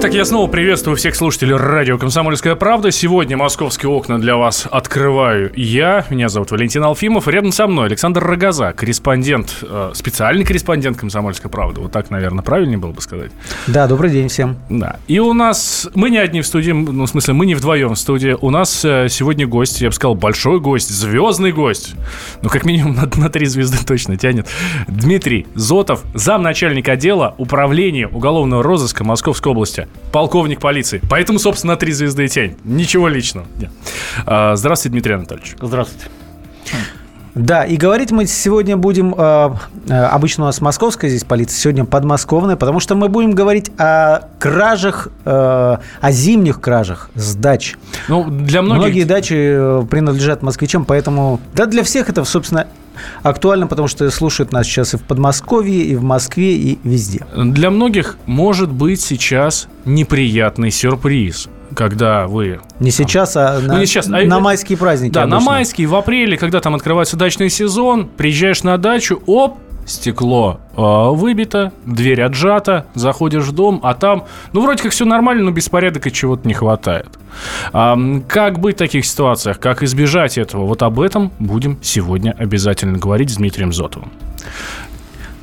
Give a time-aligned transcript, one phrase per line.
[0.00, 2.90] Итак, я снова приветствую всех слушателей радио «Комсомольская правда».
[2.90, 6.06] Сегодня московские окна для вас открываю я.
[6.08, 7.28] Меня зовут Валентин Алфимов.
[7.28, 11.82] Рядом со мной Александр Рогоза, корреспондент, э, специальный корреспондент «Комсомольской правды».
[11.82, 13.30] Вот так, наверное, правильнее было бы сказать.
[13.66, 14.56] Да, добрый день всем.
[14.70, 14.96] Да.
[15.06, 15.86] И у нас...
[15.94, 18.34] Мы не одни в студии, ну, в смысле, мы не вдвоем в студии.
[18.40, 21.94] У нас э, сегодня гость, я бы сказал, большой гость, звездный гость.
[22.40, 24.48] Ну, как минимум на, на три звезды точно тянет.
[24.88, 31.00] Дмитрий Зотов, замначальник отдела управления уголовного розыска Московской области полковник полиции.
[31.08, 32.56] Поэтому, собственно, три звезды и тень.
[32.64, 33.46] Ничего личного.
[34.26, 35.56] А, здравствуйте, Дмитрий Анатольевич.
[35.60, 36.06] Здравствуйте.
[37.34, 39.50] Да, и говорить мы сегодня будем, э,
[39.88, 45.08] обычно у нас московская здесь полиция, сегодня подмосковная, потому что мы будем говорить о кражах,
[45.24, 45.30] э,
[46.00, 47.76] о зимних кражах с дач.
[48.08, 48.82] Ну, для многих...
[48.82, 52.66] Многие дачи э, принадлежат москвичам, поэтому, да, для всех это, собственно,
[53.22, 57.24] актуально, потому что слушают нас сейчас и в Подмосковье, и в Москве, и везде.
[57.36, 62.60] Для многих может быть сейчас неприятный сюрприз когда вы...
[62.78, 65.38] Не сейчас, а на, ну, не сейчас, а, на майские праздники Да, обычно.
[65.38, 70.80] на майские, в апреле, когда там открывается дачный сезон, приезжаешь на дачу, оп, стекло э,
[70.80, 76.06] выбито, дверь отжата, заходишь в дом, а там, ну, вроде как все нормально, но беспорядок
[76.06, 77.08] и чего-то не хватает.
[77.72, 80.66] А, как быть в таких ситуациях, как избежать этого?
[80.66, 84.10] Вот об этом будем сегодня обязательно говорить с Дмитрием Зотовым.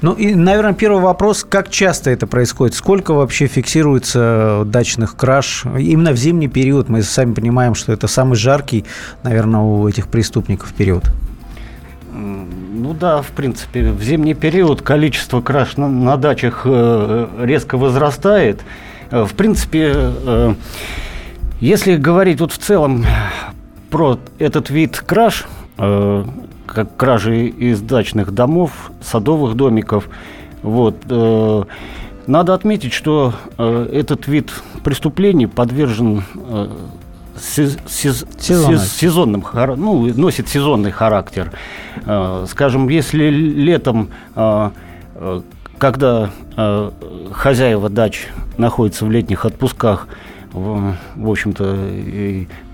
[0.01, 2.75] Ну и, наверное, первый вопрос, как часто это происходит?
[2.75, 5.65] Сколько вообще фиксируется дачных краж?
[5.65, 8.85] Именно в зимний период мы сами понимаем, что это самый жаркий,
[9.23, 11.05] наверное, у этих преступников период.
[12.11, 18.61] Ну да, в принципе, в зимний период количество краж на, на дачах э, резко возрастает.
[19.09, 20.53] Э, в принципе, э,
[21.59, 23.03] если говорить вот в целом
[23.89, 25.45] про этот вид краж,
[25.79, 26.23] э,
[26.67, 30.09] как кражи из дачных домов, садовых домиков,
[30.61, 31.63] вот, э,
[32.27, 34.51] надо отметить, что э, этот вид
[34.83, 36.67] преступлений подвержен э,
[37.39, 41.51] сез, сез, сез, сезонным, ну, носит сезонный характер.
[42.47, 44.09] Скажем, если летом,
[45.77, 46.31] когда
[47.31, 50.07] хозяева дач находятся в летних отпусках,
[50.51, 51.77] в общем-то,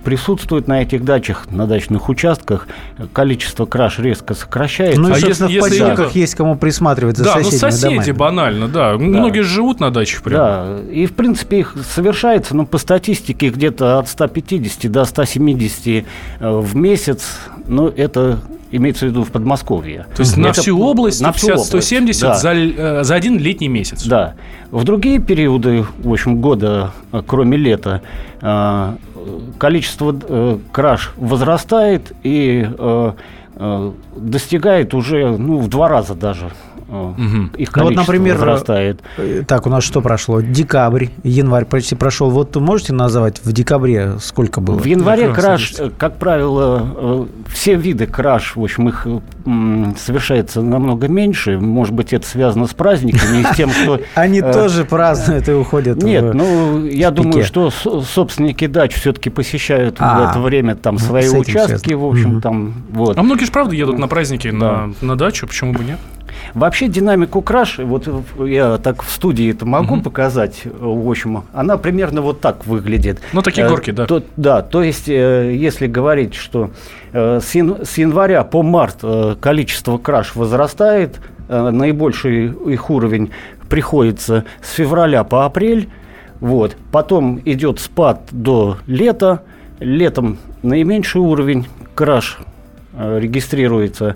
[0.03, 2.67] присутствуют на этих дачах, на дачных участках,
[3.13, 5.01] количество краж резко сокращается.
[5.01, 6.19] Ну, а если, в поселках да.
[6.19, 8.11] есть кому присматривать за да, соседями Да, ну соседи домами.
[8.11, 8.91] банально, да.
[8.91, 8.97] да.
[8.97, 10.43] Многие живут на дачах прямо.
[10.43, 16.03] Да, и в принципе их совершается, ну, по статистике, где-то от 150 до 170 э,
[16.39, 17.23] в месяц.
[17.67, 18.39] Ну, это
[18.71, 20.07] имеется в виду в Подмосковье.
[20.15, 22.35] То есть это, на всю область на 170 да.
[22.35, 24.05] за, э, за один летний месяц.
[24.05, 24.33] Да.
[24.71, 28.01] В другие периоды, в общем, года, э, кроме лета,
[29.57, 33.11] количество э, краж возрастает и э,
[33.55, 36.51] э, достигает уже ну, в два раза даже
[36.93, 37.57] Угу.
[37.57, 39.01] Их ну, вот, например, возрастает.
[39.17, 40.41] Э, так, у нас что прошло?
[40.41, 42.29] Декабрь, январь почти прошел.
[42.29, 44.77] Вот можете назвать в декабре сколько было?
[44.77, 49.07] В январе Как краж, как правило, э, все виды краж, в общем, их
[49.97, 51.59] совершается намного меньше.
[51.59, 53.99] Может быть, это связано с праздниками и с тем, что...
[54.15, 59.99] Они э, тоже празднуют и уходят Нет, ну, я думаю, что собственники дач все-таки посещают
[59.99, 63.17] в а, это время там свои участки, в общем, там, вот.
[63.17, 65.99] А многие же, правда, едут на праздники на дачу, почему бы нет?
[66.53, 68.07] Вообще динамику краш, вот
[68.39, 70.03] я так в студии это могу угу.
[70.03, 73.19] показать, в общем, она примерно вот так выглядит.
[73.33, 74.05] Ну, такие э, горки, да.
[74.05, 76.71] То, да, то есть, э, если говорить, что
[77.11, 79.03] э, с, января по март
[79.39, 83.31] количество краш возрастает, наибольший их уровень
[83.69, 85.89] приходится с февраля по апрель,
[86.39, 86.75] вот.
[86.91, 89.43] Потом идет спад до лета.
[89.79, 92.39] Летом наименьший уровень краш
[92.97, 94.15] регистрируется.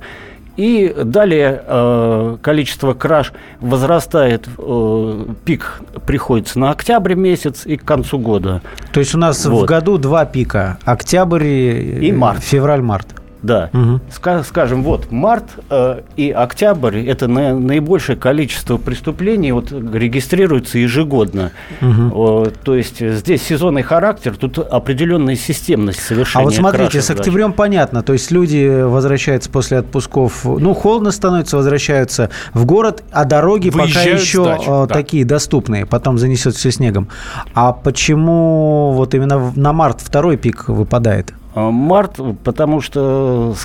[0.57, 3.31] И далее э, количество краж
[3.61, 8.61] возрастает, э, пик приходится на октябрь месяц и к концу года.
[8.91, 9.63] То есть у нас вот.
[9.63, 12.43] в году два пика, октябрь и март.
[12.43, 13.16] февраль-март.
[13.41, 13.69] Да.
[13.73, 14.01] Угу.
[14.43, 21.51] Скажем, вот март э, и октябрь это на, наибольшее количество преступлений вот, регистрируется ежегодно.
[21.81, 22.11] Угу.
[22.13, 26.41] О, то есть здесь сезонный характер, тут определенная системность совершения.
[26.41, 27.57] А вот смотрите, с октябрем задачи.
[27.57, 28.03] понятно.
[28.03, 34.11] То есть люди возвращаются после отпусков, ну, холодно становится, возвращаются в город, а дороги Выезжают
[34.11, 34.93] пока еще дачу, э, да.
[34.93, 37.07] такие доступные, потом занесет все снегом.
[37.53, 41.33] А почему вот именно на март второй пик выпадает?
[41.71, 43.55] Март, потому что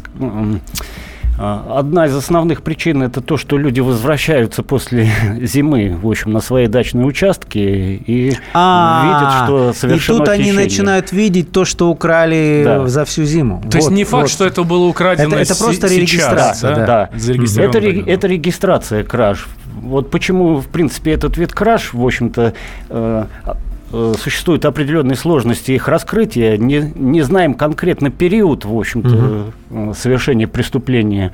[1.39, 5.11] А, одна из основных причин это то, что люди возвращаются после
[5.41, 10.43] зимы, в общем, на свои дачные участки и А, видят, что совершено И тут они
[10.44, 10.65] хищение.
[10.65, 12.87] начинают видеть то, что украли Да.
[12.87, 13.62] за всю зиму.
[13.71, 14.31] То есть Вот, не факт, вот.
[14.31, 16.87] что это было украдено Это- это просто сейчас, регистрация, да?
[16.87, 17.11] да.
[17.19, 18.12] Зарегистрировано Это, да.
[18.12, 19.49] это регистрация краж.
[19.81, 22.53] Вот почему, в принципе, этот вид краж, в общем-то,
[22.91, 23.50] э, э,
[24.19, 26.56] существуют определенные сложности их раскрытия.
[26.56, 31.33] Не, не знаем конкретно период, в общем-то, э, совершения преступления.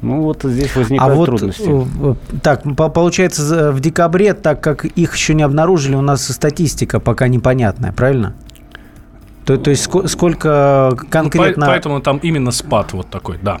[0.00, 1.68] Ну вот здесь А возникают вот, трудности.
[1.68, 6.98] э, так, по- получается, в декабре, так как их еще не обнаружили, у нас статистика
[6.98, 8.34] пока непонятная, правильно?
[9.44, 13.60] То, то есть ско- сколько Ну, конкретно Поэтому там именно спад вот такой, да.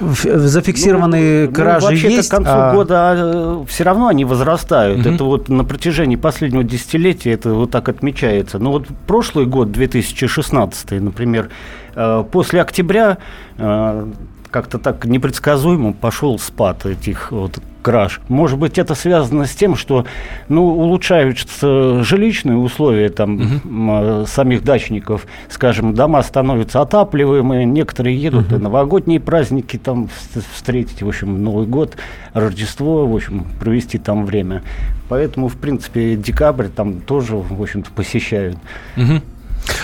[0.00, 2.28] В- зафиксированные Ну, кражи вообще-то есть?
[2.28, 5.00] к концу а- года все равно они возрастают.
[5.04, 5.14] Мгм.
[5.14, 8.58] Это вот на протяжении последнего десятилетия это вот так отмечается.
[8.58, 11.50] Но вот прошлый год, 2016, например,
[11.94, 13.18] э, после октября
[13.56, 14.06] э,
[14.50, 17.58] как-то так непредсказуемо пошел спад этих вот
[17.88, 18.20] краж.
[18.28, 20.04] Может быть, это связано с тем, что
[20.50, 25.26] ну, улучшаются жилищные условия там, э, самих дачников.
[25.48, 31.66] Скажем, дома становятся отапливаемые, некоторые едут на новогодние праздники там вс- встретить, в общем, Новый
[31.66, 31.96] год,
[32.34, 34.62] Рождество, в общем, провести там время.
[35.08, 38.58] Поэтому, в принципе, декабрь там тоже, в общем-то, посещают.
[38.96, 39.22] Мгм.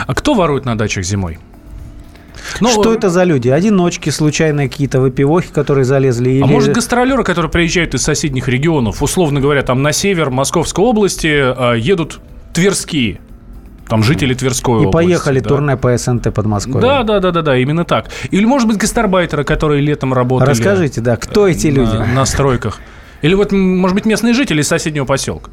[0.07, 1.39] А кто ворует на дачах зимой?
[2.61, 3.49] Ну, Что это за люди?
[3.49, 6.31] Одиночки, случайные какие-то выпивохи, которые залезли?
[6.41, 10.85] А или- может гастролеры, которые приезжают из соседних регионов, условно говоря, там на север Московской
[10.85, 11.27] области,
[11.75, 12.21] э, едут
[12.53, 13.21] тверские,
[13.89, 14.93] там жители Тверской И области.
[14.93, 15.49] поехали да.
[15.49, 16.81] турне по СНТ Подмосковье.
[16.81, 18.07] Да, да, да, да, да, именно так.
[18.31, 20.49] Или, может быть, гастарбайтеры, которые летом работали.
[20.51, 21.97] Расскажите, да, кто эти на- люди?
[22.15, 22.81] На стройках.
[23.23, 25.51] Или вот, может быть, местные жители из соседнего поселка.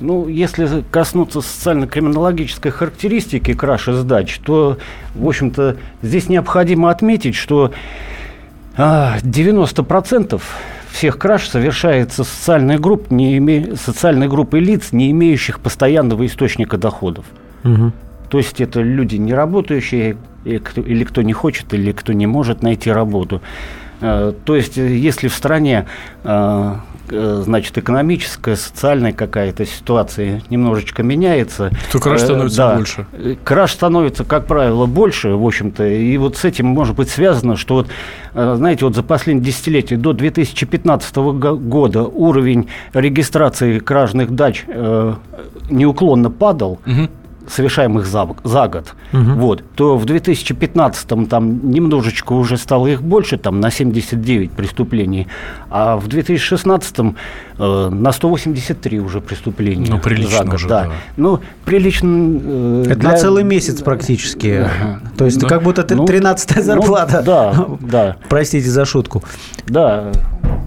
[0.00, 4.78] Ну, если коснуться социально-криминологической характеристики краж и сдач, то,
[5.14, 7.72] в общем-то, здесь необходимо отметить, что
[8.76, 10.40] а, 90%
[10.90, 13.76] всех краж совершается социальной групп, не име...
[13.76, 17.26] социальной группой лиц, не имеющих постоянного источника доходов.
[17.62, 17.92] Мгм.
[18.30, 22.90] То есть это люди не работающие, или кто, не хочет, или кто не может найти
[22.90, 23.42] работу.
[24.00, 25.86] Э, То есть, э, если в стране,
[26.24, 26.74] э,
[27.10, 33.06] значит, экономическая, социальная какая-то ситуация немножечко меняется, То краж э, становится да, больше.
[33.12, 37.56] э, Краж становится, как правило, больше, в общем-то, и вот с этим может быть связано,
[37.56, 37.88] что вот,
[38.34, 45.14] э, знаете, вот за последние десятилетия до 2015 го- года уровень регистрации кражных дач э,
[45.68, 47.10] неуклонно падал, Мгм.
[47.48, 53.60] Совершаемых за, за год, вот, то в 2015 там немножечко уже стало их больше, там
[53.60, 55.26] на 79 преступлений,
[55.70, 56.96] а в 2016
[57.58, 60.84] э, на 183 уже преступления Ну, прилично за год, уже, да.
[60.84, 60.92] да.
[61.16, 62.08] Ну, прилично...
[62.42, 64.66] э, Это для- на целый месяц практически.
[65.16, 65.48] То есть Да.
[65.48, 67.22] как будто Ну, 13 ну, зарплата.
[67.22, 68.16] да, да.
[68.28, 69.22] Простите за шутку.
[69.66, 70.12] Да.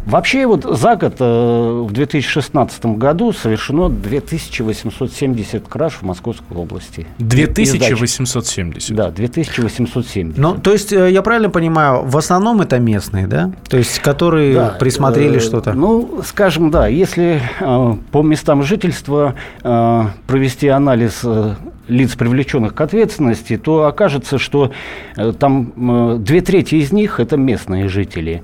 [0.06, 7.08] Вообще вот за год э, в 2016 году совершено 2870 краж в Московской области.
[7.20, 7.90] И сдач.
[7.90, 8.96] 2870.
[8.96, 10.38] Да, 2870.
[10.38, 13.52] Ну, то есть, э, я правильно понимаю, в основном это местные, да?
[13.70, 15.74] То есть, которые Да, присмотрели э, что-то.
[15.74, 21.56] Ну, скажем, да, если э, по местам жительства э, провести анализ э,
[21.88, 24.72] лиц, привлеченных к ответственности, то окажется, что
[25.16, 28.44] э, там э, две трети из них это местные жители.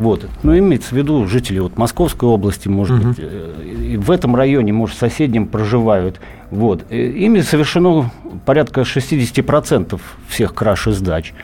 [0.00, 0.26] Вот.
[0.42, 4.96] Ну, имеется в виду жители вот, Московской области, может быть, э, в этом районе, может,
[4.96, 6.20] в соседнем проживают.
[6.50, 6.86] Вот.
[6.88, 8.10] Э, Ими совершено
[8.46, 11.34] порядка 60% всех краж и сдач.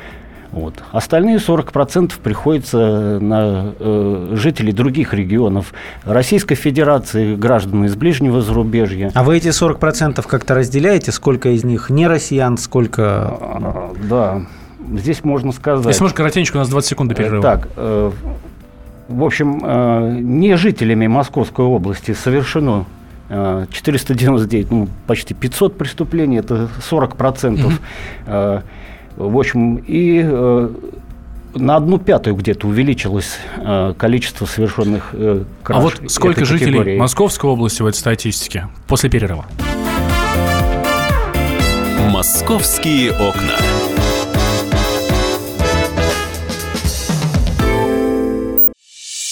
[0.52, 0.72] Вот.
[0.90, 9.10] Остальные 40% приходится на э, жителей других регионов Российской Федерации, граждан из ближнего зарубежья.
[9.12, 11.12] А вы эти 40% как-то разделяете?
[11.12, 13.36] Сколько из них не россиян, сколько...
[13.38, 14.46] А, Да,
[14.94, 15.86] здесь можно сказать.
[15.86, 17.42] Если можно, коротенько, у нас 20 секунд до Э, перерыва.
[17.42, 18.10] Так, э,
[19.08, 22.84] в общем, э, не жителями Московской области совершено
[23.28, 27.72] э, 499, ну, почти 500 преступлений, это 40%.
[28.26, 28.60] Э,
[29.16, 30.22] В общем, и
[31.54, 33.38] на одну пятую где-то увеличилось
[33.96, 35.14] количество совершенных
[35.62, 36.98] краж А вот сколько этой жителей категории.
[36.98, 38.68] Московской области в этой статистике?
[38.86, 39.46] После перерыва.
[42.10, 43.56] Московские окна.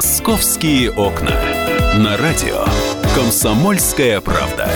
[0.00, 1.30] Московские окна.
[1.98, 2.64] На радио
[3.14, 4.66] Комсомольская правда.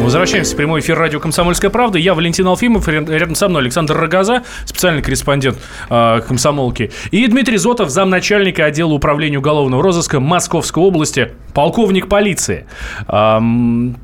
[0.00, 2.00] Возвращаемся в прямой эфир радио «Комсомольская правда».
[2.00, 5.56] Я Валентин Алфимов, рядом со мной Александр Рогоза, специальный корреспондент
[5.88, 12.66] э, «Комсомолки», и Дмитрий Зотов, замначальника отдела управления уголовного розыска Московской области, полковник полиции.
[13.06, 13.98] Эм,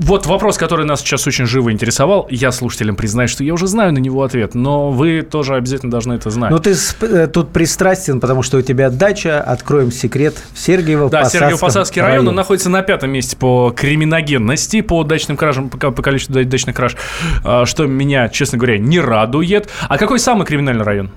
[0.00, 2.26] вот вопрос, который нас сейчас очень живо интересовал.
[2.30, 6.14] Я слушателям признаюсь, что я уже знаю на него ответ, но вы тоже обязательно должны
[6.14, 6.50] это знать.
[6.50, 11.22] Ну, ты э, тут пристрастен, потому что у тебя дача, откроем секрет, в Сергиево-Посадском Да,
[11.24, 16.42] Сергиево-Посадский район, он находится на пятом месте по криминогенности, по дачным кражам, по, по количеству
[16.44, 16.96] дачных краж,
[17.44, 19.68] а, что меня, честно говоря, не радует.
[19.88, 21.10] А какой самый криминальный район?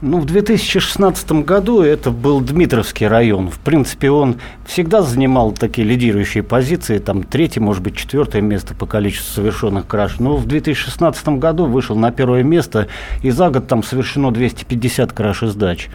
[0.00, 3.50] Ну, в 2016 году это был Дмитровский район.
[3.50, 4.36] В принципе, он
[4.66, 10.18] всегда занимал такие лидирующие позиции, там третье, может быть, четвертое место по количеству совершенных краж.
[10.18, 12.88] Но в 2016 году вышел на первое место,
[13.22, 15.88] и за год там совершено 250 краж и сдач.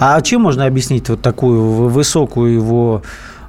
[0.00, 3.02] А чем можно объяснить вот такую высокую его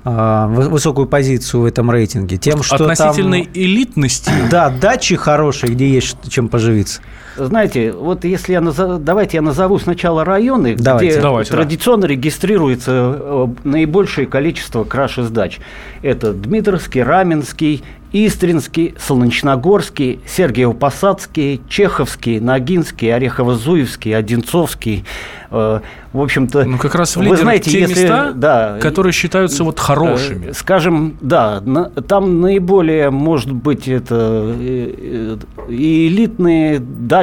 [0.04, 2.38] а, высокую позицию в этом рейтинге?
[2.38, 4.32] Тем, что Относительной там, элитности?
[4.50, 7.02] Да, дачи хорошие, где есть чем поживиться.
[7.46, 11.14] Знаете, вот если я назову, давайте я назову сначала районы, давайте.
[11.14, 12.08] где давайте, традиционно да.
[12.10, 15.60] регистрируется э, наибольшее количество краж и сдач.
[16.02, 25.06] Это Дмитровский, Раменский, Истринский, Солнечногорский, Сергиево-Посадский, Чеховский, Ногинский, Орехово-Зуевский, Одинцовский.
[25.52, 25.82] Э,
[26.12, 29.80] в общем-то, ну как раз в вы знаете, те если, места, да, которые считаются вот
[29.80, 30.48] хорошими.
[30.48, 36.80] Э, скажем, да, на, там наиболее, может быть, это и элитные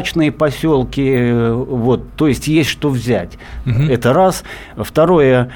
[0.07, 3.39] дачные поселки, вот, то есть есть что взять.
[3.67, 3.83] Угу.
[3.91, 4.45] Это раз.
[4.77, 5.51] Второе,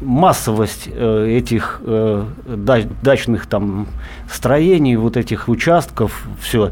[0.00, 1.80] массовость этих
[2.46, 3.88] дачных там
[4.30, 6.70] строений вот этих участков, все.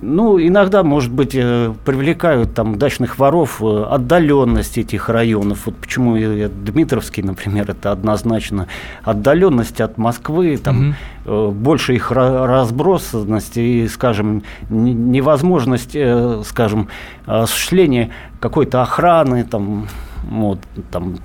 [0.00, 5.66] Ну, иногда, может быть, э, привлекают там дачных воров э, отдаленность этих районов.
[5.66, 8.68] Вот почему я, Дмитровский, например, это однозначно
[9.02, 11.50] отдаленность от Москвы, там угу.
[11.52, 15.96] больше их разбросанность и, скажем, невозможность,
[16.44, 16.88] скажем,
[17.26, 19.88] осуществления какой-то охраны, там,
[20.30, 20.60] вот,
[20.92, 21.16] там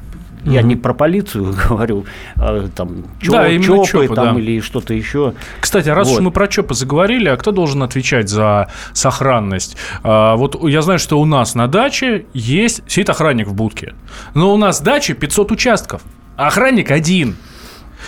[0.46, 4.42] я не про полицию говорю, а там чоп, да, чопы, чопы там, да.
[4.42, 5.34] или что-то еще.
[5.60, 6.16] Кстати, раз вот.
[6.16, 9.78] уж мы про ЧОПы заговорили, а кто должен отвечать за сохранность?
[10.04, 13.94] А, вот я знаю, что у нас на даче есть сидит охранник в будке,
[14.34, 16.02] но у нас дача 500 участков,
[16.36, 17.36] а охранник один–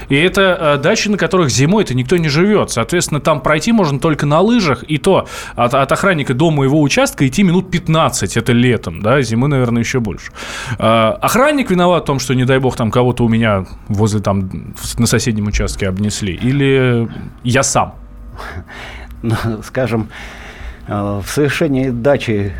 [0.10, 2.72] и это э, дачи, на которых зимой-то никто не живет.
[2.72, 4.84] Соответственно, там пройти можно только на лыжах.
[4.84, 8.38] И то от, от охранника до моего участка идти минут 15.
[8.38, 10.32] Это летом, да, зимы, наверное, еще больше.
[10.80, 14.74] Э, охранник виноват в том, что, не дай бог, там кого-то у меня возле там
[14.98, 16.34] на соседнем участке обнесли.
[16.34, 17.10] Или
[17.44, 17.96] я сам?
[19.22, 20.10] Ну, скажем,
[20.88, 22.54] э, в совершении дачи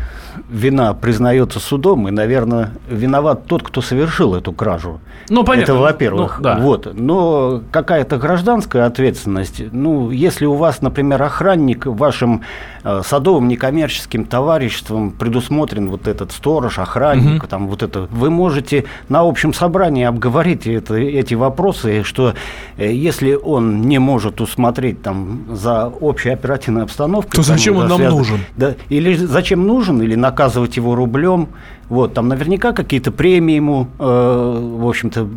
[0.48, 5.00] вина признается судом, и, наверное, виноват тот, кто совершил эту кражу.
[5.28, 5.72] Ну, понятно.
[5.72, 6.38] Это, во-первых.
[6.38, 6.58] Ну, да.
[6.58, 6.88] Вот.
[6.94, 9.62] Но какая-то гражданская ответственность.
[9.72, 12.42] Ну, если у вас, например, охранник вашим
[12.84, 17.48] э, садовым некоммерческим товариществом предусмотрен вот этот сторож, охранник, угу.
[17.48, 22.34] там вот это, вы можете на общем собрании обговорить это, эти вопросы, что
[22.76, 27.98] э, если он не может усмотреть там за общей оперативной обстановкой, то зачем он нам
[27.98, 28.40] связан, нужен?
[28.56, 31.48] Да, или зачем нужен, или наказывать его рублем.
[31.88, 35.28] Вот, там наверняка какие-то премии ему, э, в общем-то,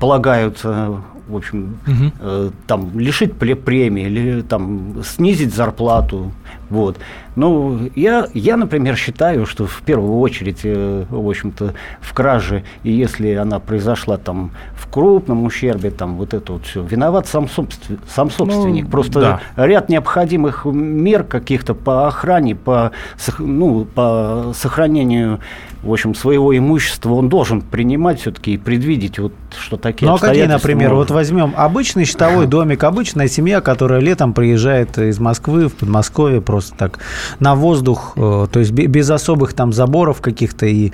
[0.00, 2.12] полагаются в общем, угу.
[2.20, 6.32] э, там лишить премии или там снизить зарплату,
[6.70, 6.98] вот.
[7.36, 12.90] Ну, я, я, например, считаю, что в первую очередь, э, в общем-то, в краже, и
[12.90, 17.98] если она произошла там в крупном ущербе, там вот это вот все, виноват сам, собствен,
[18.08, 18.84] сам собственник.
[18.84, 19.66] Ну, Просто да.
[19.66, 22.92] ряд необходимых мер каких-то по охране, по,
[23.38, 25.40] ну, по сохранению
[25.86, 30.18] в общем, своего имущества он должен принимать все-таки и предвидеть, вот, что такие Ну, а
[30.18, 31.10] какие, например, могут...
[31.10, 36.76] вот возьмем обычный щитовой домик, обычная семья, которая летом приезжает из Москвы в Подмосковье просто
[36.76, 36.98] так
[37.40, 40.92] на воздух, э, то есть без особых там заборов каких-то и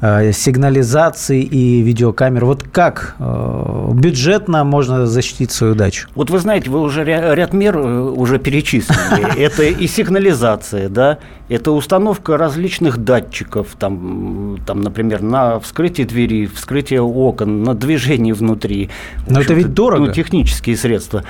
[0.00, 2.44] э, сигнализации и видеокамер.
[2.44, 6.08] Вот как э, бюджетно можно защитить свою дачу?
[6.14, 9.38] Вот вы знаете, вы уже ряд мер уже перечислили.
[9.38, 11.18] Это и сигнализация, да,
[11.52, 18.88] это установка различных датчиков, там, там, например, на вскрытие двери, вскрытие окон, на движение внутри.
[19.28, 20.06] Но это ведь дорого.
[20.06, 21.24] Ну, технические средства.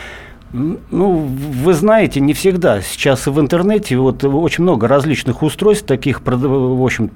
[0.53, 2.83] Ну, вы знаете, не всегда.
[2.83, 7.09] Сейчас в интернете вот очень много различных устройств, таких, в общем, э,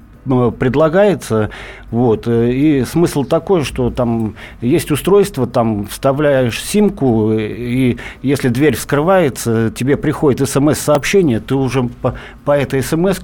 [0.51, 1.49] предлагается.
[1.91, 2.27] Вот.
[2.27, 9.71] э, И смысл такой, что там есть устройство, там вставляешь симку, и если дверь вскрывается,
[9.71, 12.15] тебе приходит смс-сообщение, ты уже по,
[12.45, 13.17] по этой смс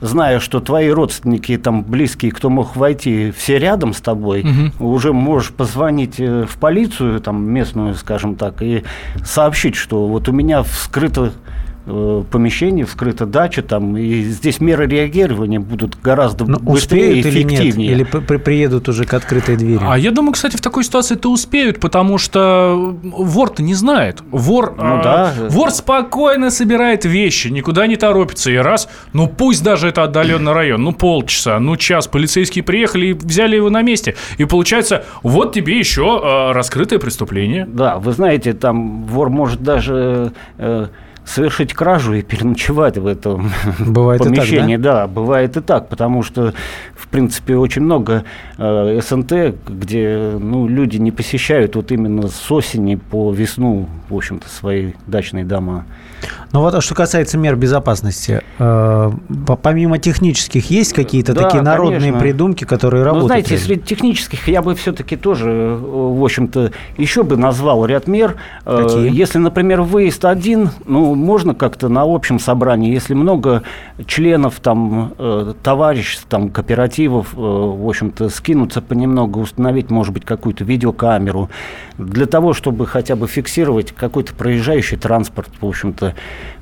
[0.00, 4.44] зная, что твои родственники, там, близкие, кто мог войти, все рядом с тобой,
[4.78, 8.84] уже можешь позвонить э, в полицию, там, местную, скажем так, и
[9.24, 11.32] сообщить, что вот у меня вскрыто
[11.86, 17.26] э, помещение, вскрыта дача, там, и здесь меры реагирования будут гораздо Ну, быстрее и успеют
[17.26, 17.52] или нет?
[17.60, 17.92] эффективнее.
[17.92, 19.80] Или при- при- приедут уже к открытой двери?
[19.82, 24.22] А я думаю, кстати, в такой ситуации-то успеют, потому что вор-то не знает.
[24.30, 25.34] Вор, Ну а, да.
[25.48, 28.50] вор спокойно собирает вещи, никуда не торопится.
[28.50, 33.12] И раз, ну пусть даже это отдаленный район, ну полчаса, ну час, полицейские приехали и
[33.12, 34.14] взяли его на месте.
[34.38, 37.66] И получается, вот тебе еще а, раскрытое преступление.
[37.66, 40.86] Да, вы знаете, там вор может даже э,
[41.24, 44.76] совершить кражу и переночевать в этом Бывает и так, помещении.
[44.76, 45.06] да?
[45.06, 46.52] бывает и так, потому что,
[46.94, 48.24] в принципе, очень много
[48.58, 49.32] э, СНТ,
[49.68, 55.44] где ну, люди не посещают вот именно с осени по весну, в общем-то, свои дачные
[55.44, 55.84] дома.
[56.52, 59.10] Ну вот, а что касается мер безопасности, э,
[59.46, 62.20] по- помимо технических, есть какие-то Да, такие народные конечно.
[62.20, 63.26] придумки, которые Ну, работают?
[63.46, 68.36] знаете, среди технических я бы все-таки тоже, э, в общем-то, еще бы назвал ряд мер.
[68.64, 69.12] Э, Какие?
[69.12, 70.70] Если, например, выезд один,
[71.14, 73.62] ну, можно как-то на общем собрании, если много
[74.06, 80.64] членов, там, э, товариществ, там, кооперативов, э, в общем-то, скинуться понемногу, установить, может быть, какую-то
[80.64, 81.48] видеокамеру,
[81.98, 86.14] для того, чтобы хотя бы фиксировать какой-то проезжающий транспорт, в общем-то.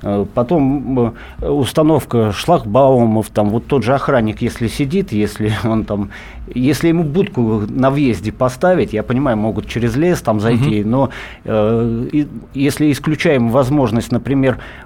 [0.02, 6.10] Э, Потом э, установка шлагбаумов, там вот тот же охранник, если сидит, если он там,
[6.54, 11.10] если ему будку на въезде поставить, я понимаю, могут через лес там зайти, но
[11.44, 14.39] э, и- если исключаем возможность, например,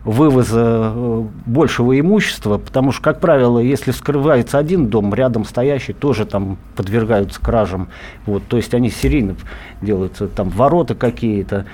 [0.04, 6.26] вывоза э, большего имущества, потому что, как правило, если вскрывается один дом, рядом стоящий тоже
[6.26, 7.88] там подвергаются кражам,
[8.26, 9.37] вот, то есть они серийно
[9.80, 11.66] делаются, там ворота какие-то,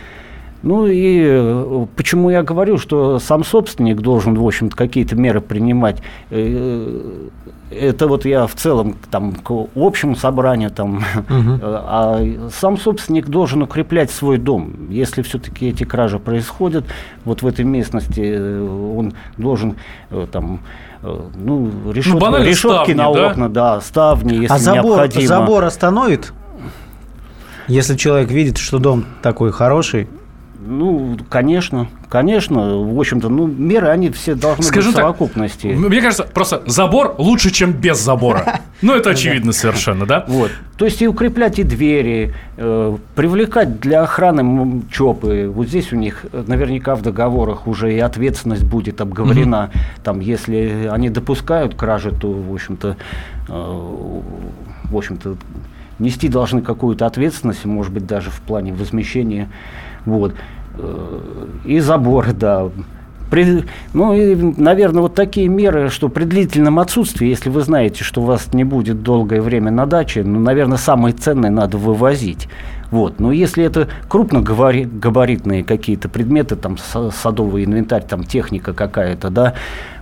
[0.63, 6.03] ну и э, почему я говорю, что сам собственник должен, в общем-то, какие-то меры принимать.
[6.31, 7.29] Э,
[7.71, 12.21] Это вот я в целом там, к общему собранию, там, э, а
[12.53, 14.73] сам собственник должен укреплять свой дом.
[14.91, 16.85] Если все-таки эти кражи происходят,
[17.25, 19.77] вот в этой местности э, он должен
[20.11, 20.61] э, там,
[21.03, 23.31] э, ну, решетки, банально решетки ставни, на да?
[23.31, 25.27] окна, да, ставни, если а забор, необходимо.
[25.27, 26.33] забор остановит?
[27.69, 30.09] Если человек видит, что дом такой хороший,
[30.63, 32.79] Ну, конечно, конечно.
[32.79, 35.69] В общем-то, ну, меры, они все должны Скажем быть в так, совокупности.
[35.69, 38.61] Мне кажется, просто забор лучше, чем без забора.
[38.83, 40.25] Ну, это очевидно совершенно, да?
[40.27, 40.51] Вот.
[40.79, 45.51] То есть и укреплять и двери, э, привлекать для охраны ЧОПы.
[45.55, 49.71] Вот здесь у них э, наверняка в договорах уже и ответственность будет обговорена.
[50.03, 52.97] Там, если они допускают кражи, то, в общем-то,
[53.49, 55.37] э, в общем-то,
[55.99, 59.51] нести должны какую-то ответственность, может быть, даже в плане возмещения.
[60.07, 60.35] Вот.
[60.79, 61.19] Э,
[61.65, 62.69] И заборы, да.
[63.31, 63.63] При-
[63.95, 68.25] ну и, наверное, вот такие меры, что при длительном отсутствии, если вы знаете, что у
[68.25, 72.49] вас не будет долгое время на даче, ну, наверное, самые ценные надо вывозить.
[72.91, 73.21] Вот.
[73.21, 79.55] Но если это крупногабаритные какие-то предметы, там са- садовый инвентарь, там техника какая-то, да,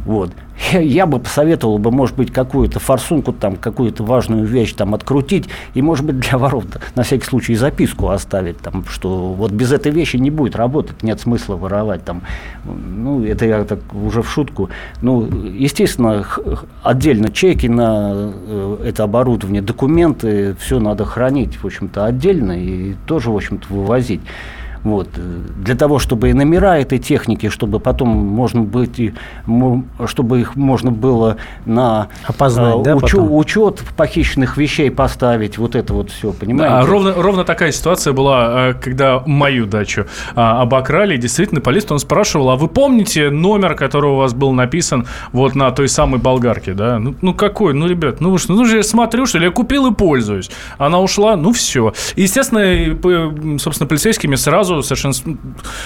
[0.04, 0.30] вот,
[0.72, 5.82] я, бы посоветовал бы, может быть, какую-то форсунку, там, какую-то важную вещь там открутить, и,
[5.82, 10.16] может быть, для воров на всякий случай записку оставить, там, что вот без этой вещи
[10.16, 12.22] не будет работать, нет смысла воровать, там,
[12.64, 14.70] ну, это я так уже в шутку.
[15.02, 16.26] Ну, естественно,
[16.82, 23.30] отдельно чеки на э, это оборудование, документы, все надо хранить, в общем-то, отдельно и тоже,
[23.30, 24.20] в общем-то, вывозить.
[24.84, 25.08] Вот.
[25.14, 29.12] Для того, чтобы и номера этой техники, чтобы потом можно быть,
[30.06, 33.32] чтобы их можно было на Опознать, э, да, потом?
[33.34, 36.74] учет похищенных вещей поставить, вот это вот все, понимаете?
[36.74, 41.14] Да, ровно, ровно такая ситуация была, э, когда мою дачу а, обокрали.
[41.14, 45.54] И Действительно, полиция он спрашивал, а вы помните номер, который у вас был написан вот
[45.54, 46.98] на той самой болгарке, да?
[46.98, 47.74] Ну, ну какой?
[47.74, 50.50] Ну, ребят, ну что, ну же я смотрю, что ли, я купил и пользуюсь.
[50.78, 51.92] Она ушла, ну все.
[52.16, 55.24] Естественно, собственно, полицейскими сразу совершенно, с-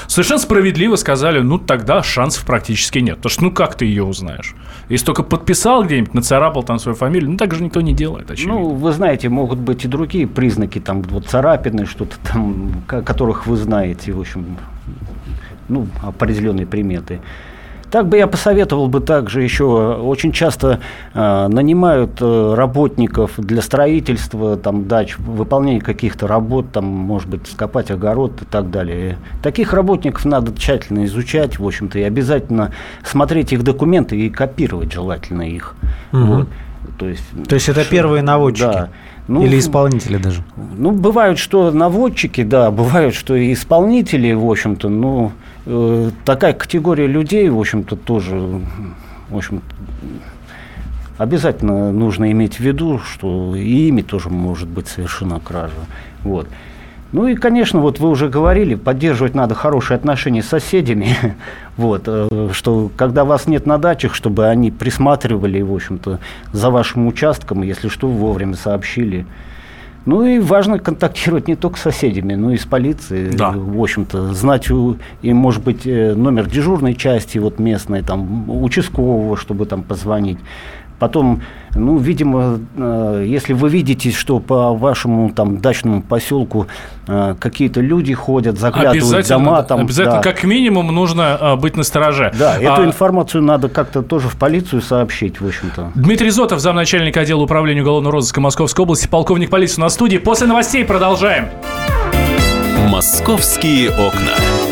[0.06, 3.16] совершенно справедливо сказали, ну тогда шансов практически нет.
[3.16, 4.54] Потому что ну как ты ее узнаешь?
[4.88, 8.58] Если только подписал где-нибудь, нацарапал там свою фамилию, ну так же никто не делает, очевидно.
[8.60, 13.46] Ну, вы знаете, могут быть и другие признаки, там вот царапины, что-то там, ко- которых
[13.46, 14.56] вы знаете, в общем,
[15.68, 17.20] ну, определенные приметы.
[17.92, 20.80] Так бы я посоветовал бы также еще, очень часто
[21.12, 27.90] э, нанимают э, работников для строительства там, дач, выполнения каких-то работ, там, может быть, скопать
[27.90, 29.18] огород и так далее.
[29.42, 32.72] Таких работников надо тщательно изучать, в общем-то, и обязательно
[33.04, 35.74] смотреть их документы и копировать желательно их.
[36.12, 36.26] Мгм.
[36.26, 36.48] Вот.
[36.98, 38.64] То есть, То есть это первые наводчики?
[38.72, 38.88] Да.
[39.28, 40.42] Ну, Или исполнители даже?
[40.76, 45.32] Ну, бывают, что наводчики, да, бывают, что и исполнители, в общем-то, ну,
[45.66, 48.60] э, такая категория людей, в общем-то, тоже,
[49.30, 49.62] в общем
[51.18, 55.74] обязательно нужно иметь в виду, что и ими тоже может быть совершена кража.
[56.24, 56.48] Вот.
[57.12, 61.14] Ну и, конечно, вот вы уже говорили, поддерживать надо хорошие отношения с соседями.
[61.76, 66.18] вот, э, что когда вас нет на дачах, чтобы они присматривали, в общем-то,
[66.52, 69.26] за вашим участком, если что, вовремя сообщили.
[70.04, 73.36] Ну и важно контактировать не только с соседями, но и с полицией.
[73.36, 73.52] Да.
[73.54, 79.36] В общем-то, знать у, и, может быть, э, номер дежурной части вот местной, там, участкового,
[79.36, 80.38] чтобы там позвонить.
[81.02, 81.42] Потом,
[81.74, 86.68] ну, видимо, э, если вы видите, что по вашему там дачному поселку
[87.08, 90.22] э, какие-то люди ходят, заглядывают дома, там, обязательно да.
[90.22, 92.32] как минимум нужно а, быть на стороже.
[92.38, 95.90] Да, эту А, информацию надо как-то тоже в полицию сообщить, в общем-то.
[95.96, 100.18] Дмитрий Зотов, замначальника отдела управления уголовного розыска Московской области, полковник полиции на студии.
[100.18, 101.48] После новостей продолжаем.
[102.88, 104.71] «Московские окна».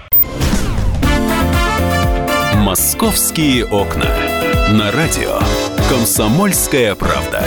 [2.71, 4.05] Московские окна.
[4.69, 5.39] На радио
[5.89, 7.43] «Комсомольская правда».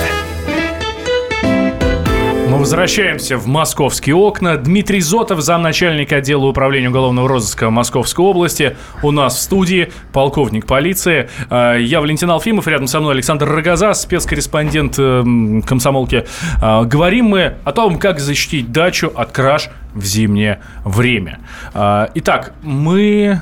[2.50, 4.58] Мы возвращаемся в московские окна.
[4.58, 8.76] Дмитрий Зотов, замначальника отдела управления уголовного розыска Московской области.
[9.02, 11.30] У нас в студии полковник полиции.
[11.48, 16.26] А, Я Валентин Алфимов, рядом со мной Александр Рогоза, спецкорреспондент эм, комсомолки.
[16.60, 21.38] А, Говорим мы о том, как защитить дачу от краж в зимнее время.
[21.72, 23.40] А, Итак, мы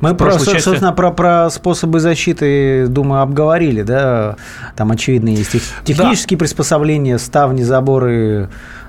[0.00, 4.36] Мы, про, части- собственно, про, про способы защиты, думаю, обговорили, да?
[4.76, 8.48] Там, очевидно, есть тех- технические приспособления, ставни, заборы,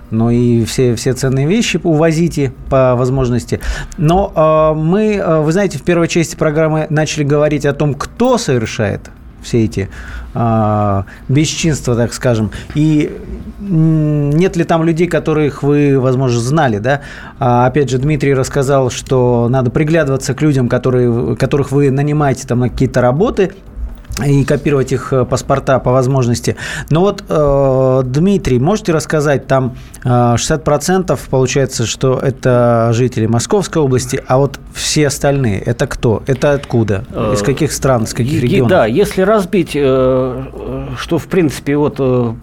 [0.10, 3.60] ну и все, все ценные вещи увозите по возможности.
[3.98, 8.38] Но э, мы, э, вы знаете, в первой части программы начали говорить о том, кто
[8.38, 9.10] совершает
[9.42, 9.90] все эти
[10.34, 13.18] э, бесчинства, так скажем, и
[13.60, 17.02] нет ли там людей, которых вы, возможно, знали, да?
[17.40, 22.60] А, опять же, Дмитрий рассказал, что надо приглядываться к людям, которые, которых вы нанимаете там
[22.60, 23.54] на какие-то работы,
[24.26, 26.56] и копировать их э, паспорта по возможности.
[26.90, 34.22] Но вот, э, Дмитрий, можете рассказать, там э, 60% получается, что это жители Московской области,
[34.28, 36.24] а вот все остальные, это кто?
[36.28, 37.06] Это откуда?
[37.34, 38.70] Из Э, каких стран, из каких регионов?
[38.70, 42.34] Да, если разбить, э, э, что в принципе вот э,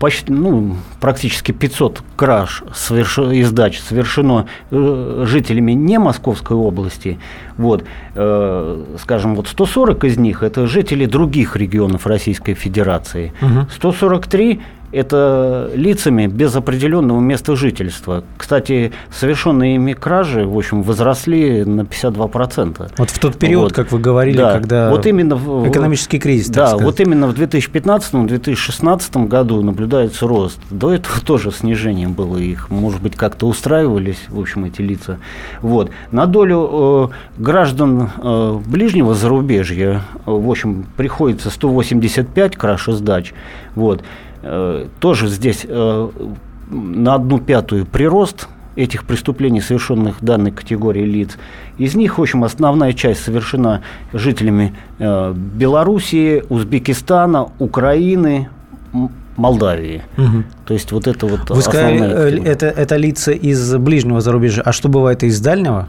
[0.00, 7.18] почти, ну, практически 500 краж соверш- из дач совершено э, жителями не Московской области,
[7.58, 7.84] вот,
[8.14, 13.68] э, скажем, вот 140 из них это жители других регионов Российской Федерации, Мгм.
[13.70, 14.60] 143
[14.92, 18.24] это лицами без определенного места жительства.
[18.36, 22.90] Кстати, совершенные ими кражи, в общем, возросли на 52%.
[22.98, 23.72] Вот в тот период, Вот.
[23.72, 26.84] как вы говорили, Да, когда вот именно в- экономический кризис, Да, сказать.
[26.86, 30.58] вот именно в 2015-2016 году наблюдается рост.
[30.70, 35.18] До этого тоже снижение было их, может быть, как-то устраивались, в общем, эти лица.
[35.62, 35.90] Вот.
[36.10, 43.32] На долю э, граждан э, ближнего зарубежья, э, в общем, приходится 185 краж и сдач.
[43.74, 44.02] Вот.
[44.42, 46.08] Э, тоже здесь э,
[46.70, 51.36] на одну пятую прирост этих преступлений, совершенных данной категории лиц.
[51.76, 58.48] Из них, в общем, основная часть совершена жителями э, Белоруссии, Узбекистана, Украины,
[59.36, 60.02] Молдавии.
[60.16, 60.44] Мгм.
[60.66, 64.62] То есть вот это вот Вы сказали, это, это лица из ближнего зарубежья.
[64.62, 65.88] А что бывает из дальнего?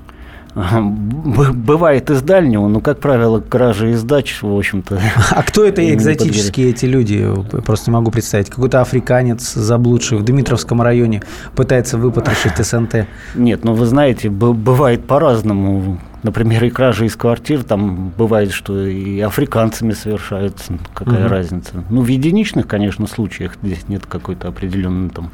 [0.53, 4.99] Бывает из дальнего, но, как правило, кражи из дач, в общем-то.
[5.31, 7.25] А кто это экзотические эти люди?
[7.65, 8.49] Просто не могу представить.
[8.49, 11.21] Какой-то африканец, заблудший в Дмитровском районе,
[11.55, 13.07] пытается выпотрошить СНТ.
[13.35, 15.99] Нет, ну вы знаете, бывает по-разному.
[16.23, 20.77] Например, и кражи из квартир, там бывает, что и африканцами совершаются.
[20.93, 21.27] Какая Мгм.
[21.31, 21.83] разница?
[21.89, 25.31] Ну, в единичных, конечно, случаях здесь нет какой-то определенной там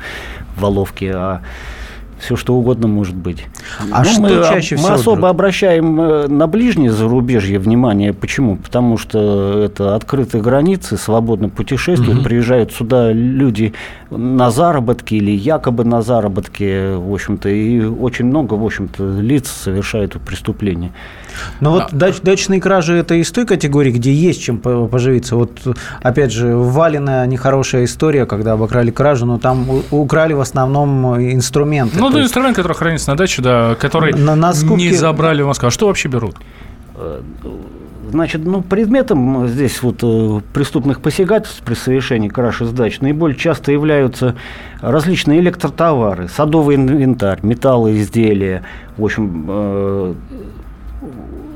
[0.55, 1.41] воловки, а
[2.19, 3.45] все что угодно может быть.
[3.91, 5.29] А что мы, чаще мы всего особо берут?
[5.31, 8.13] обращаем э, на ближнее зарубежье внимание.
[8.13, 8.57] Почему?
[8.57, 13.73] Потому что это открытые границы, свободно путешествуют, приезжают сюда люди
[14.09, 20.13] на заработки или якобы на заработки, в общем-то, и очень много, в общем-то, лиц совершают
[20.21, 20.91] преступления.
[21.59, 25.35] Ну вот дач- дачные кражи это из той категории, где есть чем по- поживиться.
[25.35, 25.51] Вот
[26.01, 31.97] опять же, Валина нехорошая история, когда обокрали кражу, но там у- украли в основном инструменты.
[31.99, 34.93] Ну, То да, есть инструмент, который хранится на даче, да, который На- на скупке- не
[34.95, 35.67] забрали в Москву.
[35.67, 36.35] А что вообще берут?
[38.09, 43.73] Значит, ну, предметом здесь вот э, преступных посягательств при совершении краж и сдач наиболее часто
[43.73, 44.35] являются
[44.79, 48.63] различные электротовары, садовый инвентарь, металлоизделия,
[48.95, 50.13] в общем, э,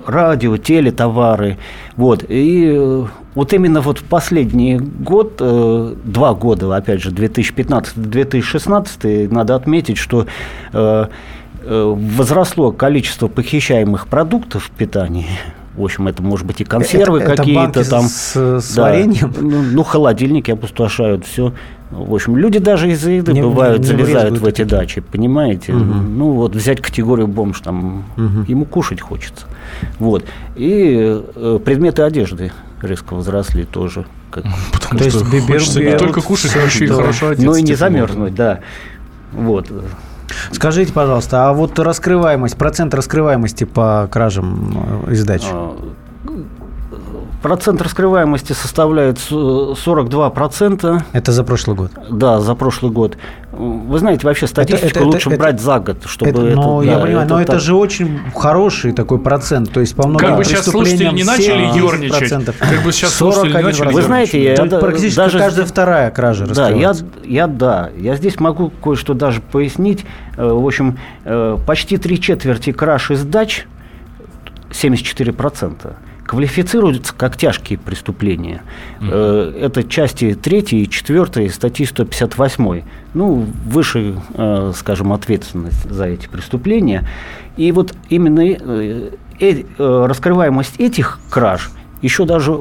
[0.06, 1.58] радио, телетовары.
[1.95, 2.25] Вот.
[2.27, 9.56] И э, вот именно вот в последний год, э, два года, опять же, 2015-2016, надо
[9.56, 10.25] отметить, что
[10.73, 11.06] э,
[11.63, 15.38] возросло количество похищаемых продуктов питания.
[15.75, 18.03] В общем, это может быть и консервы Это- это какие-то банки там.
[18.03, 18.81] с- с Да.
[18.84, 19.34] вареньем?
[19.39, 21.53] Ну, ну, холодильники опустошают все.
[21.91, 25.73] В общем, люди даже из-за еды Не- бывают не залезают брезгуют в эти дачи, понимаете?
[25.73, 28.03] Ну, вот взять категорию бомж, там,
[28.47, 29.45] ему кушать хочется.
[29.99, 30.25] Вот.
[30.55, 34.05] И э, предметы одежды резко возросли тоже.
[34.29, 37.45] Как, Потому То есть что бе- хочется не только кушать, но еще и хорошо одеться.
[37.45, 38.60] ну и не замерзнуть, да.
[39.34, 39.69] Вот.
[40.51, 45.43] Скажите, пожалуйста, а вот раскрываемость, процент раскрываемости по кражам э, из дач?
[45.51, 45.75] А,
[47.41, 51.04] Процент раскрываемости составляет с- 42%.
[51.12, 51.91] Это за прошлый год.
[52.10, 53.17] Да, за прошлый год.
[53.51, 56.56] Вы знаете, вообще статистику это- лучше это- брать за год, чтобы Это- это...
[56.56, 57.62] ну, я да, понимаю, но это так.
[57.62, 59.71] же очень хороший такой процент.
[59.71, 62.32] То есть по многим Как бы сейчас слушатели не начали преступлениям ерничать.
[62.32, 62.56] 70%.
[62.60, 63.63] Как бы сейчас слушатели не 41%.
[63.63, 67.89] начали Вы знаете, я да- практически даже- каждая вторая кража Да, я, я да.
[67.97, 70.06] Я здесь могу кое-что даже пояснить.
[70.38, 73.65] Э, В общем, э, почти три четверти краж и сдач,
[74.71, 75.93] 74%,
[76.32, 78.62] квалифицируются как тяжкие преступления.
[79.02, 82.84] Э, Это части 3 и 4 статьи 158.
[83.13, 87.06] Ну, выше, э, скажем, ответственность за эти преступления.
[87.58, 89.10] И вот именно э,
[89.78, 91.70] раскрываемость этих краж
[92.02, 92.60] еще даже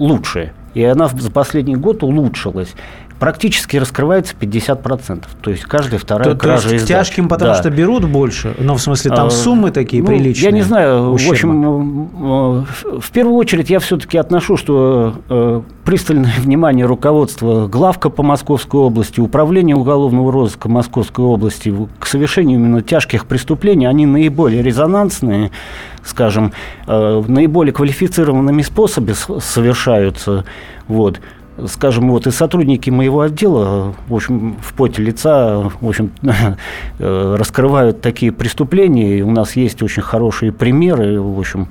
[0.00, 0.52] лучше.
[0.74, 2.74] И она за последний год улучшилась.
[3.20, 5.24] Практически раскрывается 50%.
[5.40, 7.58] То есть каждая вторая То, то кража есть из к тяжким, потому Да.
[7.60, 10.44] что берут больше, но в смысле там А, суммы такие ну, приличные.
[10.46, 11.32] Я не знаю, в ущерба.
[11.32, 18.10] общем, э, в- в первую очередь я все-таки отношу, что э, пристальное внимание руководства главка
[18.10, 24.60] по Московской области, управления уголовного розыска Московской области к совершению именно тяжких преступлений, они наиболее
[24.62, 25.50] резонансные,
[26.02, 26.52] скажем,
[26.86, 30.44] э, наиболее квалифицированными способами совершаются.
[30.88, 31.20] Вот
[31.66, 36.10] скажем, вот и сотрудники моего отдела, в общем, в поте лица, в общем,
[36.98, 39.18] э, раскрывают такие преступления.
[39.18, 41.68] И у нас есть очень хорошие примеры, в общем,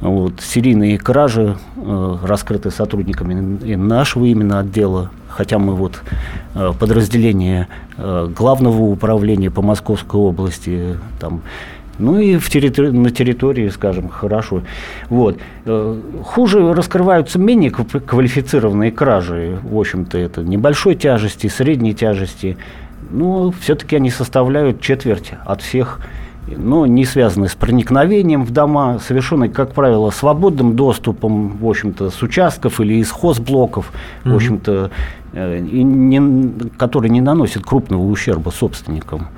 [0.00, 6.02] вот, серийные кражи, э, раскрыты сотрудниками и нашего именно отдела, хотя мы вот
[6.54, 11.42] э, подразделение э, главного управления по Московской области, там,
[11.98, 14.62] ну и в территори- на территории, скажем, хорошо.
[15.08, 15.38] Вот.
[15.66, 19.58] Э, Хуже раскрываются менее кв- квалифицированные кражи.
[19.62, 22.56] В общем-то, это небольшой тяжести, средней тяжести.
[23.10, 26.00] Но все-таки они составляют четверть от всех
[26.48, 32.20] но не связаны с проникновением в дома, совершенные, как правило, свободным доступом, в общем-то, с
[32.22, 33.92] участков или из хозблоков,
[34.24, 34.90] в общем-то,
[35.34, 39.28] э, не, которые не наносят крупного ущерба собственникам.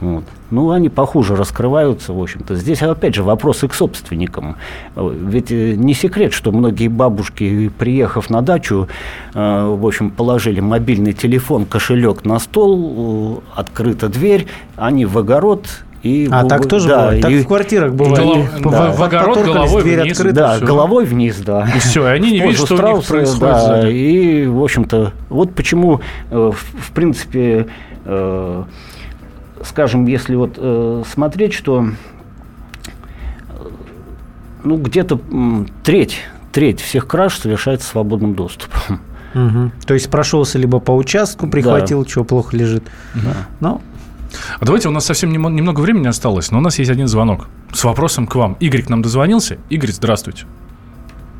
[0.00, 0.24] Вот.
[0.50, 2.54] Ну, они похуже раскрываются, в общем-то.
[2.56, 4.56] Здесь, опять же, вопросы к собственникам.
[4.96, 8.88] Ведь э, не секрет, что многие бабушки, приехав на дачу,
[9.34, 15.66] э, в общем, положили мобильный телефон, кошелек на стол, э, открыта дверь, они в огород
[16.02, 16.28] и...
[16.30, 17.22] А в- так тоже да, бывает.
[17.22, 18.18] Так и- в квартирах бывает.
[18.18, 18.92] голов- да.
[18.92, 20.12] в огород головой дверь вниз.
[20.18, 20.66] открыта, да, всё.
[20.66, 21.66] головой вниз, да.
[21.74, 25.54] И все, и они не видят, что у них происходит да, и, в общем-то, вот
[25.54, 27.68] почему, э, в, в принципе,
[28.04, 28.64] э,
[29.64, 33.52] скажем, если вот э, смотреть, что э,
[34.62, 35.18] ну, где-то
[35.82, 36.20] треть,
[36.52, 39.00] треть всех краж совершается свободным доступом.
[39.34, 39.72] Мгм.
[39.84, 42.84] То есть прошелся либо по участку, прихватил, чего плохо лежит.
[43.60, 43.80] Ну,
[44.60, 47.82] А давайте, у нас совсем немного времени осталось, но у нас есть один звонок с
[47.84, 48.56] вопросом к вам.
[48.60, 49.58] Игорь к нам дозвонился.
[49.70, 50.46] Игорь, здравствуйте.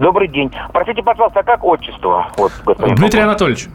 [0.01, 0.51] Добрый день.
[0.73, 2.27] Простите, пожалуйста, а как отчество?
[2.37, 3.21] Вот, господин Дмитрий?
[3.21, 3.69] Анатольевич.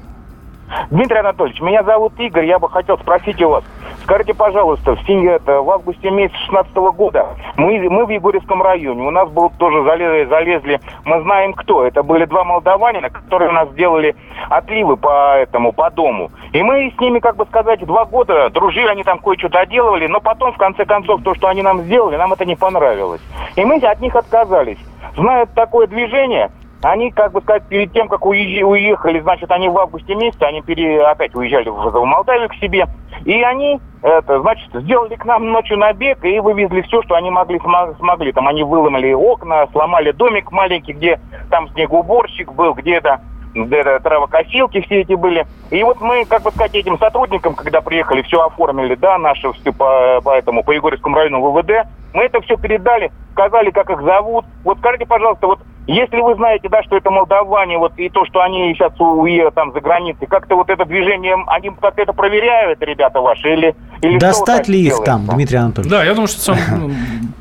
[0.92, 3.64] Дмитрий Анатольевич, меня зовут Игорь, я бы хотел спросить у вас.
[4.04, 7.28] Скажите, пожалуйста, в, это, в августе месяце 16 года
[7.58, 12.04] мы, мы в Егорьевском районе, у нас был тоже залезли, залезли, мы знаем кто, это
[12.04, 14.16] были два молдаванина, которые у нас сделали
[14.50, 16.32] отливы по этому, по дому.
[16.54, 20.20] И мы с ними, как бы сказать, два года дружили, они там кое-что доделывали, но
[20.20, 23.22] потом, в конце концов, то, что они нам сделали, нам это не понравилось.
[23.56, 24.80] И мы от них отказались.
[25.16, 26.52] Знают такое движение,
[26.82, 31.02] они, как бы сказать, перед тем, как уехали, значит, они в августе месяце, они пере,
[31.02, 32.88] опять уезжали в, Молдавию к себе,
[33.26, 37.60] и они, это, значит, сделали к нам ночью набег и вывезли все, что они могли,
[37.98, 38.32] смогли.
[38.32, 43.20] Там они выломали окна, сломали домик маленький, где там снегоуборщик был, где-то
[43.54, 45.46] где травокосилки все эти были.
[45.72, 49.74] И вот мы, как бы сказать, этим сотрудникам, когда приехали, все оформили, да, наши все
[49.74, 54.46] по, по этому, по Егорьевскому району ВВД, мы это все передали, сказали, как их зовут.
[54.64, 58.42] Вот скажите, пожалуйста, вот если вы знаете, да, что это молдаване, вот и то, что
[58.42, 63.22] они сейчас уедут там за границей, как-то вот это движение, они как-то это проверяют, ребята
[63.22, 63.76] ваши, или...
[64.02, 65.92] или Достать ли их там, Дмитрий Анатольевич?
[65.92, 66.92] Да, я думаю, что сам ну,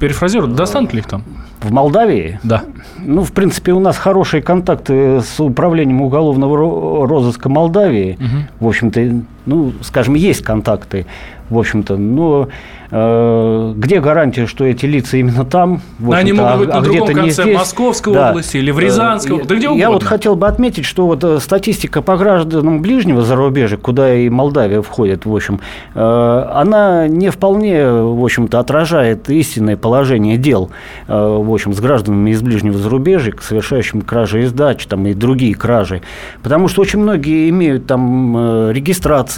[0.00, 1.22] перефразирую, достанут ли их там?
[1.60, 2.40] В Молдавии?
[2.42, 2.62] Да.
[2.98, 8.14] Ну, в принципе, у нас хорошие контакты с управлением уголовного розыска Молдавии.
[8.14, 8.64] Угу.
[8.64, 9.00] В общем-то,
[9.48, 11.06] ну, скажем, есть контакты
[11.50, 11.96] в общем-то.
[11.96, 12.48] Но
[12.90, 15.80] э, где гарантия, что эти лица именно там?
[15.98, 17.56] В Они могут быть а, на другом конце здесь?
[17.56, 18.30] Московской да.
[18.30, 19.80] области или в Рязанской, э, да где угодно.
[19.80, 24.28] Я вот хотел бы отметить, что вот э, статистика по гражданам ближнего зарубежья, куда и
[24.28, 25.60] Молдавия входит, в общем,
[25.94, 30.70] э, она не вполне, в общем-то, отражает истинное положение дел,
[31.06, 35.54] э, в общем, с гражданами из ближнего зарубежья, совершающими кражи и сдачи, там, и другие
[35.54, 36.02] кражи.
[36.42, 38.72] Потому что очень многие имеют там э,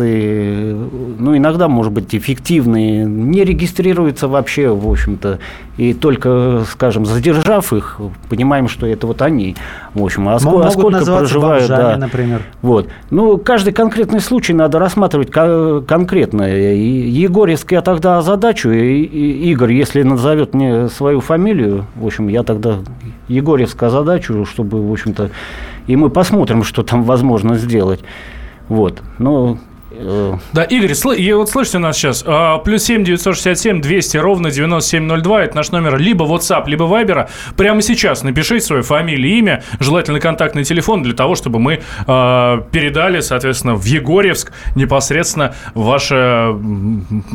[0.01, 0.77] регистрации,
[1.19, 5.39] ну, иногда, может быть, эффективные, не регистрируются вообще, в общем-то,
[5.77, 9.57] и только, скажем, задержав их, понимаем, что это вот они,
[9.95, 12.43] в общем, а, сколько, а сколько проживают, бомжами, да, например.
[12.63, 12.89] Вот.
[13.11, 16.51] Ну, каждый конкретный случай надо рассматривать конкретно.
[16.55, 19.03] И Егорьевский я тогда задачу, и
[19.51, 22.79] Игорь, если назовет мне свою фамилию, в общем, я тогда
[23.29, 25.31] Егорьевская задачу, чтобы, в общем-то,
[25.87, 28.01] и мы посмотрим, что там возможно сделать.
[28.69, 29.03] Вот.
[29.19, 29.59] Но
[30.53, 35.57] да, Игорь, и вот слышите нас сейчас, а, плюс 7 967 200 ровно 9702, это
[35.57, 37.29] наш номер либо WhatsApp, либо Viber.
[37.57, 43.21] Прямо сейчас напишите свою фамилию, имя, желательно контактный телефон для того, чтобы мы а, передали,
[43.21, 46.55] соответственно, в Егорьевск непосредственно ваши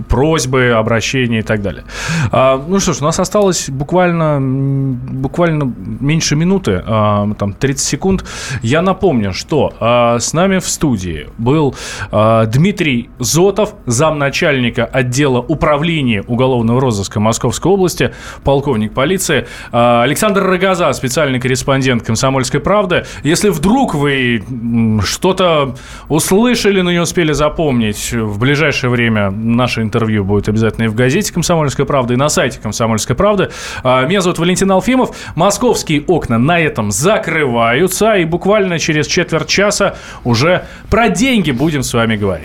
[0.10, 1.84] просьбы, обращения и так далее.
[2.32, 8.26] А, ну что ж, у нас осталось буквально, буквально меньше минуты, там 30 секунд.
[8.62, 9.74] Я напомню, что
[10.20, 11.76] с нами в студии был
[12.56, 18.14] Дмитрий Зотов, замначальника отдела управления уголовного розыска Московской области,
[18.46, 19.46] полковник полиции.
[19.74, 23.04] А, Александр Рогоза, специальный корреспондент «Комсомольской правды».
[23.24, 24.42] Если вдруг вы
[25.04, 25.76] что-то
[26.08, 31.34] услышали, но не успели запомнить, в ближайшее время наше интервью будет обязательно и в газете
[31.34, 33.50] «Комсомольская правда», и на сайте «Комсомольской правды».
[33.84, 35.14] А, меня зовут Валентин Алфимов.
[35.36, 41.94] Московские окна на этом закрываются, и буквально через четверть часа уже про деньги будем с
[41.94, 42.45] вами говорить